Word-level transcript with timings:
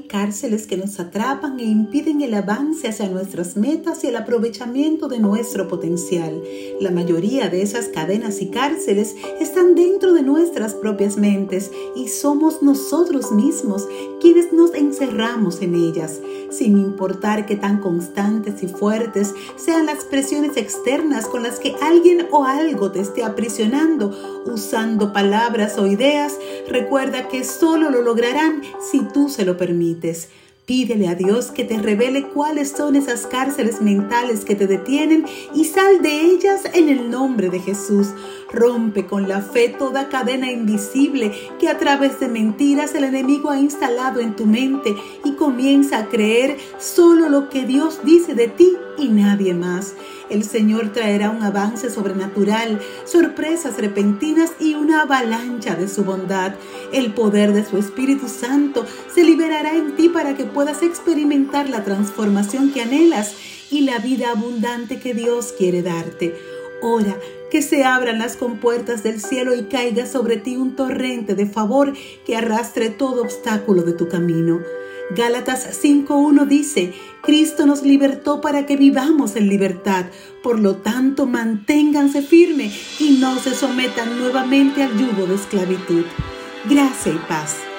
Cárceles 0.00 0.66
que 0.66 0.78
nos 0.78 0.98
atrapan 1.00 1.60
e 1.60 1.64
impiden 1.64 2.22
el 2.22 2.32
avance 2.32 2.88
hacia 2.88 3.08
nuestras 3.08 3.56
metas 3.56 4.02
y 4.04 4.06
el 4.06 4.16
aprovechamiento 4.16 5.06
de 5.06 5.18
nuestro 5.18 5.68
potencial. 5.68 6.42
La 6.80 6.90
mayoría 6.90 7.50
de 7.50 7.60
esas 7.60 7.88
cadenas 7.88 8.40
y 8.40 8.48
cárceles 8.48 9.14
están 9.38 9.74
dentro 9.74 10.14
de 10.14 10.22
nuestras 10.22 10.74
propias 10.74 11.18
mentes 11.18 11.70
y 11.94 12.08
somos 12.08 12.62
nosotros 12.62 13.32
mismos 13.32 13.86
quienes 14.20 14.52
nos 14.52 14.72
encerramos 14.74 15.60
en 15.60 15.74
ellas, 15.74 16.20
sin 16.50 16.78
importar 16.78 17.44
que 17.44 17.56
tan 17.56 17.80
constantes 17.80 18.62
y 18.62 18.68
fuertes 18.68 19.34
sean 19.56 19.86
las 19.86 20.04
presiones 20.04 20.56
externas 20.56 21.26
con 21.26 21.42
las 21.42 21.58
que 21.58 21.74
alguien 21.82 22.28
o 22.30 22.44
algo 22.44 22.92
te 22.92 23.00
esté 23.00 23.24
aprisionando, 23.24 24.42
usando 24.46 25.12
palabras 25.12 25.76
o 25.76 25.86
ideas, 25.86 26.38
recuerda 26.68 27.28
que 27.28 27.44
solo 27.44 27.90
lo 27.90 28.00
lograrán 28.00 28.62
si 28.90 29.00
tú 29.00 29.28
se 29.28 29.44
lo 29.44 29.56
permites 29.56 29.81
Pídele 30.64 31.08
a 31.08 31.16
Dios 31.16 31.50
que 31.50 31.64
te 31.64 31.76
revele 31.76 32.28
cuáles 32.28 32.70
son 32.70 32.94
esas 32.94 33.26
cárceles 33.26 33.82
mentales 33.82 34.44
que 34.44 34.54
te 34.54 34.68
detienen 34.68 35.24
y 35.54 35.64
sal 35.64 36.00
de 36.02 36.20
ellas 36.20 36.62
en 36.72 36.88
el 36.88 37.10
nombre 37.10 37.50
de 37.50 37.58
Jesús. 37.58 38.10
Rompe 38.52 39.06
con 39.06 39.28
la 39.28 39.42
fe 39.42 39.68
toda 39.68 40.08
cadena 40.08 40.52
invisible 40.52 41.32
que 41.58 41.68
a 41.68 41.78
través 41.78 42.20
de 42.20 42.28
mentiras 42.28 42.94
el 42.94 43.02
enemigo 43.04 43.50
ha 43.50 43.58
instalado 43.58 44.20
en 44.20 44.36
tu 44.36 44.46
mente 44.46 44.94
y 45.24 45.32
comienza 45.32 45.98
a 45.98 46.08
creer 46.08 46.56
solo 46.78 47.28
lo 47.28 47.48
que 47.48 47.66
Dios 47.66 47.98
dice 48.04 48.36
de 48.36 48.46
ti 48.46 48.72
y 48.98 49.08
nadie 49.08 49.54
más. 49.54 49.94
El 50.32 50.44
Señor 50.44 50.94
traerá 50.94 51.28
un 51.28 51.42
avance 51.42 51.90
sobrenatural, 51.90 52.80
sorpresas 53.04 53.76
repentinas 53.76 54.52
y 54.58 54.72
una 54.72 55.02
avalancha 55.02 55.74
de 55.74 55.88
su 55.88 56.04
bondad. 56.04 56.54
El 56.90 57.12
poder 57.12 57.52
de 57.52 57.66
su 57.66 57.76
Espíritu 57.76 58.28
Santo 58.28 58.86
se 59.14 59.24
liberará 59.24 59.76
en 59.76 59.94
ti 59.94 60.08
para 60.08 60.34
que 60.34 60.44
puedas 60.44 60.82
experimentar 60.82 61.68
la 61.68 61.84
transformación 61.84 62.72
que 62.72 62.80
anhelas 62.80 63.34
y 63.70 63.82
la 63.82 63.98
vida 63.98 64.30
abundante 64.30 64.98
que 65.00 65.12
Dios 65.12 65.52
quiere 65.58 65.82
darte. 65.82 66.34
Ora 66.80 67.14
que 67.50 67.60
se 67.60 67.84
abran 67.84 68.18
las 68.18 68.38
compuertas 68.38 69.02
del 69.02 69.20
cielo 69.20 69.54
y 69.54 69.64
caiga 69.64 70.06
sobre 70.06 70.38
ti 70.38 70.56
un 70.56 70.76
torrente 70.76 71.34
de 71.34 71.44
favor 71.44 71.92
que 72.24 72.36
arrastre 72.36 72.88
todo 72.88 73.20
obstáculo 73.20 73.82
de 73.82 73.92
tu 73.92 74.08
camino. 74.08 74.62
Gálatas 75.10 75.82
5.1 75.82 76.46
dice, 76.46 76.94
Cristo 77.22 77.66
nos 77.66 77.82
libertó 77.82 78.40
para 78.40 78.66
que 78.66 78.76
vivamos 78.76 79.36
en 79.36 79.48
libertad. 79.48 80.06
Por 80.42 80.58
lo 80.58 80.76
tanto, 80.76 81.26
manténganse 81.26 82.22
firmes 82.22 83.00
y 83.00 83.18
no 83.20 83.38
se 83.38 83.54
sometan 83.54 84.18
nuevamente 84.18 84.82
al 84.82 84.96
yugo 84.96 85.26
de 85.26 85.34
esclavitud. 85.34 86.04
Gracia 86.68 87.12
y 87.12 87.18
paz. 87.28 87.71